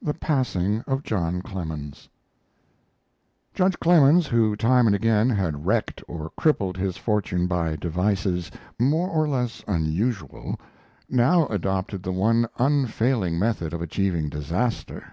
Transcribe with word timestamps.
THE 0.00 0.14
PASSING 0.14 0.80
OF 0.86 1.02
JOHN 1.02 1.42
CLEMENS 1.42 2.08
Judge 3.52 3.78
Clemens, 3.80 4.28
who 4.28 4.56
time 4.56 4.86
and 4.86 4.96
again 4.96 5.28
had 5.28 5.66
wrecked 5.66 6.02
or 6.08 6.30
crippled 6.38 6.78
his 6.78 6.96
fortune 6.96 7.46
by 7.46 7.76
devices 7.76 8.50
more 8.78 9.10
or 9.10 9.28
less 9.28 9.62
unusual, 9.68 10.58
now 11.10 11.46
adopted 11.48 12.02
the 12.02 12.12
one 12.12 12.48
unfailing 12.56 13.38
method 13.38 13.74
of 13.74 13.82
achieving 13.82 14.30
disaster. 14.30 15.04